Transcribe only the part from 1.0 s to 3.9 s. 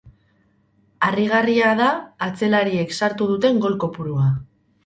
Harrigarria da atzelariek sartu duten gol